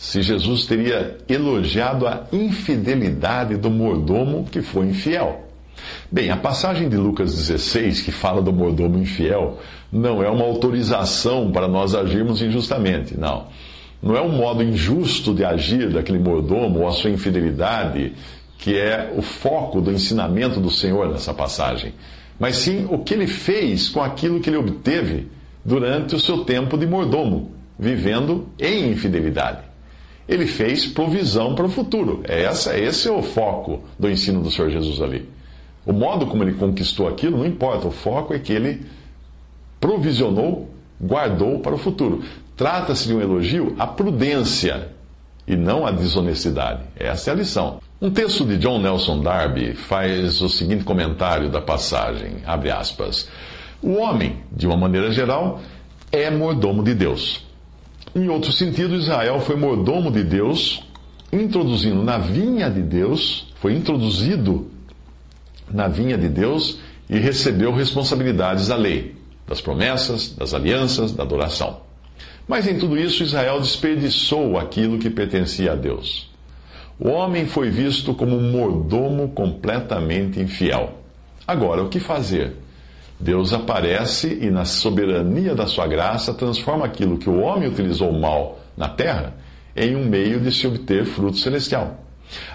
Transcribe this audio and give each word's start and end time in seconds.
se 0.00 0.22
Jesus 0.22 0.64
teria 0.64 1.18
elogiado 1.28 2.06
a 2.06 2.24
infidelidade 2.32 3.54
do 3.58 3.70
mordomo 3.70 4.46
que 4.50 4.62
foi 4.62 4.86
infiel. 4.86 5.46
Bem, 6.10 6.30
a 6.30 6.38
passagem 6.38 6.88
de 6.88 6.96
Lucas 6.96 7.34
16, 7.34 8.00
que 8.00 8.10
fala 8.10 8.40
do 8.40 8.50
mordomo 8.50 8.96
infiel, 8.96 9.58
não 9.92 10.22
é 10.22 10.30
uma 10.30 10.46
autorização 10.46 11.52
para 11.52 11.68
nós 11.68 11.94
agirmos 11.94 12.40
injustamente, 12.40 13.14
não. 13.14 13.48
Não 14.02 14.16
é 14.16 14.22
um 14.22 14.30
modo 14.30 14.62
injusto 14.62 15.34
de 15.34 15.44
agir 15.44 15.90
daquele 15.90 16.18
mordomo 16.18 16.80
ou 16.80 16.88
a 16.88 16.92
sua 16.92 17.10
infidelidade 17.10 18.14
que 18.56 18.78
é 18.78 19.12
o 19.14 19.20
foco 19.20 19.82
do 19.82 19.92
ensinamento 19.92 20.60
do 20.60 20.70
Senhor 20.70 21.10
nessa 21.10 21.34
passagem, 21.34 21.92
mas 22.38 22.56
sim 22.56 22.86
o 22.88 23.00
que 23.00 23.12
ele 23.12 23.26
fez 23.26 23.90
com 23.90 24.02
aquilo 24.02 24.40
que 24.40 24.48
ele 24.48 24.56
obteve 24.56 25.28
durante 25.62 26.14
o 26.14 26.20
seu 26.20 26.42
tempo 26.42 26.78
de 26.78 26.86
mordomo, 26.86 27.50
vivendo 27.78 28.48
em 28.58 28.90
infidelidade. 28.90 29.69
Ele 30.30 30.46
fez 30.46 30.86
provisão 30.86 31.56
para 31.56 31.66
o 31.66 31.68
futuro. 31.68 32.22
É 32.22 32.44
esse 32.44 33.08
é 33.08 33.10
o 33.10 33.20
foco 33.20 33.82
do 33.98 34.08
ensino 34.08 34.40
do 34.40 34.48
Senhor 34.48 34.70
Jesus 34.70 35.02
ali. 35.02 35.28
O 35.84 35.92
modo 35.92 36.24
como 36.24 36.44
ele 36.44 36.52
conquistou 36.52 37.08
aquilo 37.08 37.38
não 37.38 37.46
importa, 37.46 37.88
o 37.88 37.90
foco 37.90 38.32
é 38.32 38.38
que 38.38 38.52
ele 38.52 38.86
provisionou, 39.80 40.70
guardou 41.02 41.58
para 41.58 41.74
o 41.74 41.78
futuro. 41.78 42.22
Trata-se 42.56 43.08
de 43.08 43.14
um 43.14 43.20
elogio 43.20 43.74
à 43.76 43.88
prudência 43.88 44.90
e 45.48 45.56
não 45.56 45.84
à 45.84 45.90
desonestidade. 45.90 46.82
Essa 46.94 47.30
é 47.30 47.32
a 47.32 47.36
lição. 47.36 47.80
Um 48.00 48.10
texto 48.10 48.44
de 48.44 48.56
John 48.56 48.80
Nelson 48.80 49.20
Darby 49.22 49.74
faz 49.74 50.40
o 50.40 50.48
seguinte 50.48 50.84
comentário 50.84 51.50
da 51.50 51.60
passagem, 51.60 52.36
abre 52.46 52.70
aspas. 52.70 53.28
O 53.82 53.94
homem, 53.94 54.36
de 54.52 54.64
uma 54.64 54.76
maneira 54.76 55.10
geral, 55.10 55.60
é 56.12 56.30
mordomo 56.30 56.84
de 56.84 56.94
Deus. 56.94 57.49
Em 58.14 58.28
outro 58.28 58.50
sentido, 58.50 58.96
Israel 58.96 59.40
foi 59.40 59.54
mordomo 59.54 60.10
de 60.10 60.24
Deus, 60.24 60.82
introduzindo 61.32 62.02
na 62.02 62.18
vinha 62.18 62.68
de 62.68 62.82
Deus, 62.82 63.46
foi 63.60 63.74
introduzido 63.74 64.68
na 65.70 65.86
vinha 65.86 66.18
de 66.18 66.28
Deus 66.28 66.78
e 67.08 67.18
recebeu 67.18 67.72
responsabilidades 67.72 68.66
da 68.66 68.74
lei, 68.74 69.14
das 69.46 69.60
promessas, 69.60 70.34
das 70.34 70.52
alianças, 70.54 71.12
da 71.12 71.22
adoração. 71.22 71.82
Mas 72.48 72.66
em 72.66 72.76
tudo 72.78 72.98
isso, 72.98 73.22
Israel 73.22 73.60
desperdiçou 73.60 74.58
aquilo 74.58 74.98
que 74.98 75.08
pertencia 75.08 75.72
a 75.72 75.76
Deus. 75.76 76.28
O 76.98 77.08
homem 77.08 77.46
foi 77.46 77.70
visto 77.70 78.12
como 78.12 78.36
um 78.36 78.50
mordomo 78.50 79.28
completamente 79.28 80.40
infiel. 80.40 80.98
Agora, 81.46 81.82
o 81.82 81.88
que 81.88 82.00
fazer? 82.00 82.56
Deus 83.20 83.52
aparece 83.52 84.38
e, 84.40 84.50
na 84.50 84.64
soberania 84.64 85.54
da 85.54 85.66
sua 85.66 85.86
graça, 85.86 86.32
transforma 86.32 86.86
aquilo 86.86 87.18
que 87.18 87.28
o 87.28 87.40
homem 87.40 87.68
utilizou 87.68 88.10
mal 88.12 88.58
na 88.74 88.88
terra 88.88 89.34
em 89.76 89.94
um 89.94 90.06
meio 90.06 90.40
de 90.40 90.50
se 90.50 90.66
obter 90.66 91.04
fruto 91.04 91.36
celestial. 91.36 91.98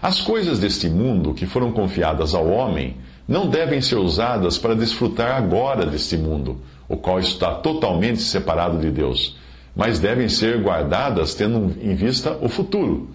As 0.00 0.20
coisas 0.20 0.58
deste 0.58 0.88
mundo 0.88 1.34
que 1.34 1.46
foram 1.46 1.70
confiadas 1.70 2.34
ao 2.34 2.48
homem 2.48 2.96
não 3.26 3.48
devem 3.48 3.80
ser 3.80 3.96
usadas 3.96 4.56
para 4.56 4.74
desfrutar 4.74 5.36
agora 5.36 5.84
deste 5.84 6.16
mundo, 6.16 6.60
o 6.88 6.96
qual 6.96 7.18
está 7.18 7.54
totalmente 7.54 8.22
separado 8.22 8.78
de 8.78 8.90
Deus, 8.90 9.36
mas 9.76 9.98
devem 9.98 10.28
ser 10.28 10.62
guardadas 10.62 11.34
tendo 11.34 11.74
em 11.80 11.94
vista 11.94 12.38
o 12.40 12.48
futuro. 12.48 13.10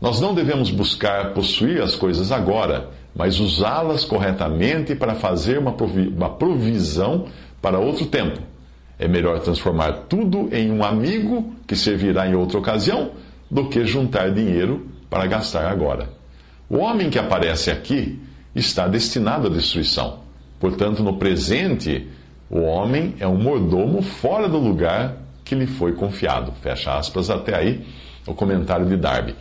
Nós 0.00 0.20
não 0.20 0.34
devemos 0.34 0.70
buscar 0.70 1.32
possuir 1.32 1.82
as 1.82 1.94
coisas 1.94 2.30
agora, 2.30 2.90
mas 3.16 3.40
usá-las 3.40 4.04
corretamente 4.04 4.94
para 4.94 5.14
fazer 5.14 5.58
uma 5.58 6.28
provisão 6.30 7.26
para 7.62 7.78
outro 7.78 8.04
tempo. 8.06 8.38
É 8.98 9.08
melhor 9.08 9.40
transformar 9.40 9.92
tudo 10.08 10.48
em 10.52 10.70
um 10.70 10.84
amigo 10.84 11.54
que 11.66 11.74
servirá 11.74 12.28
em 12.28 12.34
outra 12.34 12.58
ocasião 12.58 13.12
do 13.50 13.68
que 13.68 13.86
juntar 13.86 14.30
dinheiro 14.32 14.86
para 15.08 15.26
gastar 15.26 15.66
agora. 15.66 16.10
O 16.68 16.76
homem 16.78 17.08
que 17.08 17.18
aparece 17.18 17.70
aqui 17.70 18.20
está 18.54 18.86
destinado 18.86 19.46
à 19.46 19.50
destruição. 19.50 20.20
Portanto, 20.60 21.02
no 21.02 21.16
presente, 21.16 22.06
o 22.50 22.60
homem 22.60 23.14
é 23.18 23.26
um 23.26 23.36
mordomo 23.36 24.02
fora 24.02 24.48
do 24.48 24.58
lugar 24.58 25.16
que 25.44 25.54
lhe 25.54 25.66
foi 25.66 25.92
confiado. 25.92 26.52
Fecha 26.60 26.96
aspas 26.96 27.30
até 27.30 27.56
aí 27.56 27.86
o 28.26 28.34
comentário 28.34 28.86
de 28.86 28.96
Darby. 28.96 29.34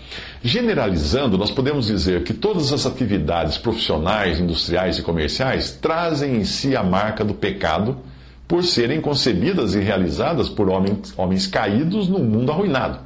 Generalizando, 0.43 1.37
nós 1.37 1.51
podemos 1.51 1.87
dizer 1.87 2.23
que 2.23 2.33
todas 2.33 2.71
as 2.71 2.85
atividades 2.85 3.57
profissionais, 3.57 4.39
industriais 4.39 4.99
e 4.99 5.01
comerciais 5.01 5.71
trazem 5.71 6.35
em 6.35 6.45
si 6.45 6.75
a 6.75 6.83
marca 6.83 7.25
do 7.25 7.33
pecado 7.33 7.97
por 8.47 8.63
serem 8.63 9.01
concebidas 9.01 9.73
e 9.73 9.79
realizadas 9.79 10.47
por 10.47 10.69
homens, 10.69 11.13
homens 11.17 11.47
caídos 11.47 12.07
num 12.07 12.23
mundo 12.23 12.51
arruinado. 12.51 12.99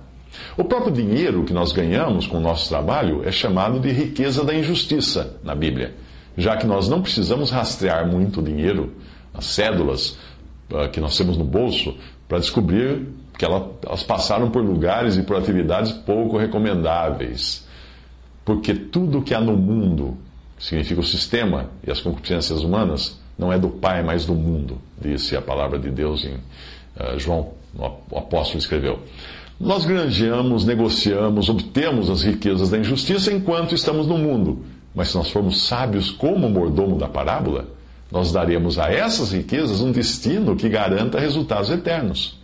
O 0.57 0.63
próprio 0.63 0.91
dinheiro 0.91 1.44
que 1.44 1.53
nós 1.53 1.72
ganhamos 1.72 2.28
com 2.28 2.38
o 2.38 2.41
nosso 2.41 2.67
trabalho 2.69 3.23
é 3.25 3.31
chamado 3.31 3.79
de 3.79 3.90
riqueza 3.90 4.44
da 4.44 4.53
injustiça 4.53 5.38
na 5.44 5.56
Bíblia, 5.56 5.96
já 6.38 6.57
que 6.57 6.67
nós 6.67 6.88
não 6.88 7.01
precisamos 7.01 7.51
rastrear 7.51 8.06
muito 8.06 8.41
dinheiro, 8.41 8.94
as 9.34 9.46
cédulas 9.46 10.17
que 10.91 11.00
nós 11.00 11.17
temos 11.17 11.38
no 11.38 11.44
bolso, 11.44 11.96
para 12.29 12.40
descobrir 12.40 13.07
que 13.38 13.44
elas 13.44 14.03
passaram 14.03 14.51
por 14.51 14.63
lugares 14.63 15.17
e 15.17 15.23
por 15.23 15.35
atividades 15.35 15.91
pouco 15.91 16.38
recomendáveis. 16.38 17.67
Porque 18.45 18.73
tudo 18.73 19.22
que 19.22 19.34
há 19.34 19.41
no 19.41 19.57
mundo, 19.57 20.16
que 20.57 20.63
significa 20.63 21.01
o 21.01 21.03
sistema 21.03 21.69
e 21.85 21.91
as 21.91 22.00
concupiscências 22.00 22.62
humanas, 22.63 23.19
não 23.38 23.51
é 23.51 23.57
do 23.57 23.69
Pai, 23.69 24.03
mas 24.03 24.25
do 24.25 24.35
mundo, 24.35 24.78
disse 25.01 25.35
a 25.35 25.41
palavra 25.41 25.79
de 25.79 25.90
Deus 25.90 26.23
em 26.25 26.35
uh, 26.35 27.17
João, 27.17 27.53
o 28.12 28.17
apóstolo 28.17 28.59
escreveu. 28.59 29.00
Nós 29.59 29.85
granjeamos, 29.85 30.66
negociamos, 30.66 31.50
obtemos 31.50 32.09
as 32.09 32.22
riquezas 32.22 32.69
da 32.69 32.78
injustiça 32.78 33.31
enquanto 33.34 33.73
estamos 33.73 34.06
no 34.06 34.17
mundo. 34.17 34.66
Mas 34.94 35.09
se 35.09 35.17
nós 35.17 35.29
formos 35.29 35.63
sábios 35.63 36.11
como 36.11 36.47
o 36.47 36.50
mordomo 36.50 36.97
da 36.97 37.07
parábola, 37.07 37.67
nós 38.12 38.31
daremos 38.31 38.80
a 38.80 38.92
essas 38.92 39.31
riquezas 39.31 39.81
um 39.81 39.92
destino 39.92 40.56
que 40.56 40.68
garanta 40.68 41.20
resultados 41.20 41.70
eternos. 41.70 42.40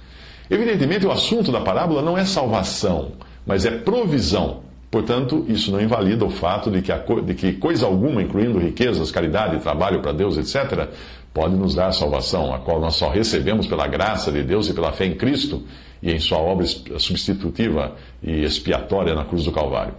Evidentemente, 0.50 1.06
o 1.06 1.12
assunto 1.12 1.52
da 1.52 1.62
parábola 1.62 2.02
não 2.02 2.18
é 2.18 2.24
salvação, 2.24 3.14
mas 3.46 3.66
é 3.66 3.72
provisão. 3.72 4.64
Portanto, 4.92 5.46
isso 5.50 5.72
não 5.72 5.82
invalida 5.82 6.24
o 6.24 6.30
fato 6.30 6.70
de 6.70 6.82
que, 6.82 6.92
a, 6.92 6.98
de 6.98 7.34
que 7.34 7.54
coisa 7.54 7.86
alguma, 7.86 8.22
incluindo 8.22 8.60
riquezas, 8.60 9.12
caridade, 9.12 9.60
trabalho 9.60 10.02
para 10.02 10.14
Deus, 10.14 10.38
etc., 10.38 10.88
pode 11.34 11.56
nos 11.56 11.76
dar 11.76 11.92
salvação, 11.92 12.54
a 12.54 12.60
qual 12.60 12.80
nós 12.80 12.96
só 12.96 13.10
recebemos 13.10 13.68
pela 13.68 13.88
graça 13.88 14.32
de 14.32 14.42
Deus 14.42 14.70
e 14.70 14.74
pela 14.74 14.94
fé 14.94 15.06
em 15.06 15.16
Cristo 15.16 15.64
e 16.02 16.12
em 16.12 16.20
Sua 16.20 16.38
obra 16.38 16.66
substitutiva 16.66 17.96
e 18.24 18.44
expiatória 18.44 19.14
na 19.14 19.26
cruz 19.26 19.44
do 19.44 19.52
Calvário. 19.52 19.94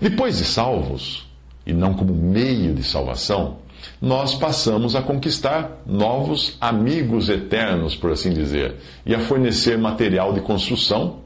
Depois 0.00 0.38
de 0.38 0.44
salvos, 0.44 1.28
e 1.64 1.72
não 1.72 1.94
como 1.94 2.12
meio 2.12 2.74
de 2.74 2.82
salvação, 2.82 3.58
nós 4.00 4.34
passamos 4.34 4.96
a 4.96 5.02
conquistar 5.02 5.82
novos 5.86 6.56
amigos 6.60 7.28
eternos, 7.28 7.94
por 7.94 8.12
assim 8.12 8.32
dizer, 8.32 8.76
e 9.04 9.14
a 9.14 9.20
fornecer 9.20 9.78
material 9.78 10.32
de 10.32 10.40
construção, 10.40 11.20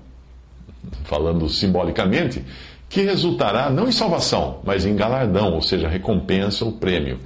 falando 1.05 1.49
simbolicamente, 1.49 2.45
que 2.89 3.03
resultará 3.03 3.71
não 3.71 3.89
em 3.89 3.93
salvação, 3.93 4.61
mas 4.65 4.85
em 4.87 4.95
galardão, 4.95 5.55
ou 5.55 5.63
seja, 5.63 5.89
recompensa 5.89 6.65
ou 6.65 6.73
prêmio. 6.73 7.19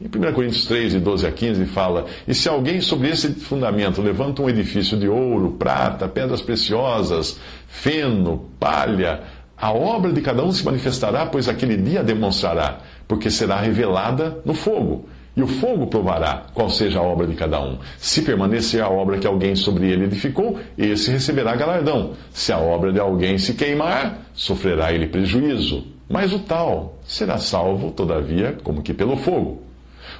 Em 0.00 0.06
1 0.06 0.32
Coríntios 0.32 0.66
3, 0.66 0.92
de 0.92 1.00
12 1.00 1.26
a 1.26 1.32
15, 1.32 1.66
fala: 1.66 2.06
E 2.26 2.34
se 2.34 2.48
alguém 2.48 2.80
sobre 2.80 3.08
esse 3.08 3.32
fundamento 3.32 4.02
levanta 4.02 4.42
um 4.42 4.50
edifício 4.50 4.98
de 4.98 5.08
ouro, 5.08 5.52
prata, 5.52 6.08
pedras 6.08 6.42
preciosas, 6.42 7.38
feno, 7.68 8.50
palha, 8.58 9.22
a 9.64 9.72
obra 9.72 10.12
de 10.12 10.20
cada 10.20 10.44
um 10.44 10.52
se 10.52 10.62
manifestará, 10.62 11.24
pois 11.24 11.48
aquele 11.48 11.78
dia 11.78 12.04
demonstrará, 12.04 12.80
porque 13.08 13.30
será 13.30 13.58
revelada 13.60 14.42
no 14.44 14.52
fogo. 14.52 15.08
E 15.34 15.42
o 15.42 15.46
fogo 15.46 15.86
provará 15.86 16.42
qual 16.52 16.68
seja 16.68 16.98
a 16.98 17.02
obra 17.02 17.26
de 17.26 17.34
cada 17.34 17.58
um. 17.62 17.78
Se 17.96 18.20
permanecer 18.20 18.82
a 18.82 18.90
obra 18.90 19.16
que 19.16 19.26
alguém 19.26 19.56
sobre 19.56 19.90
ele 19.90 20.04
edificou, 20.04 20.58
esse 20.76 21.10
receberá 21.10 21.56
galardão. 21.56 22.12
Se 22.30 22.52
a 22.52 22.58
obra 22.58 22.92
de 22.92 23.00
alguém 23.00 23.38
se 23.38 23.54
queimar, 23.54 24.18
sofrerá 24.34 24.92
ele 24.92 25.06
prejuízo. 25.06 25.82
Mas 26.10 26.34
o 26.34 26.40
tal 26.40 26.98
será 27.06 27.38
salvo, 27.38 27.90
todavia, 27.90 28.58
como 28.62 28.82
que 28.82 28.92
pelo 28.92 29.16
fogo. 29.16 29.62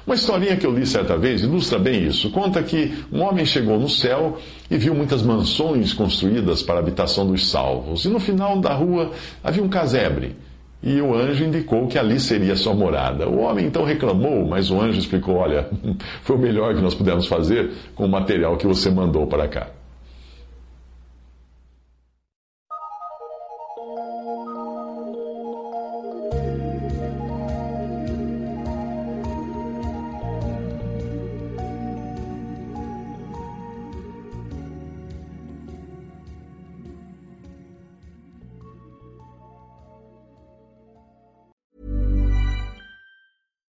Uma 0.05 0.15
historinha 0.15 0.55
que 0.55 0.65
eu 0.65 0.71
li 0.71 0.85
certa 0.85 1.17
vez 1.17 1.41
ilustra 1.41 1.79
bem 1.79 2.05
isso. 2.05 2.29
Conta 2.29 2.61
que 2.61 2.93
um 3.11 3.21
homem 3.21 3.45
chegou 3.45 3.79
no 3.79 3.89
céu 3.89 4.37
e 4.69 4.77
viu 4.77 4.93
muitas 4.93 5.23
mansões 5.23 5.93
construídas 5.93 6.61
para 6.61 6.75
a 6.75 6.79
habitação 6.79 7.25
dos 7.25 7.49
salvos. 7.49 8.05
E 8.05 8.09
no 8.09 8.19
final 8.19 8.59
da 8.59 8.73
rua 8.73 9.11
havia 9.43 9.63
um 9.63 9.69
casebre 9.69 10.35
e 10.85 11.01
o 11.01 11.15
anjo 11.15 11.43
indicou 11.43 11.87
que 11.87 11.97
ali 11.97 12.19
seria 12.19 12.55
sua 12.55 12.75
morada. 12.75 13.27
O 13.27 13.39
homem 13.39 13.65
então 13.65 13.83
reclamou, 13.83 14.45
mas 14.45 14.69
o 14.69 14.79
anjo 14.79 14.99
explicou: 14.99 15.37
Olha, 15.37 15.67
foi 16.21 16.35
o 16.35 16.39
melhor 16.39 16.75
que 16.75 16.81
nós 16.81 16.93
pudemos 16.93 17.25
fazer 17.25 17.71
com 17.95 18.05
o 18.05 18.09
material 18.09 18.55
que 18.55 18.67
você 18.67 18.91
mandou 18.91 19.25
para 19.25 19.47
cá. 19.47 19.67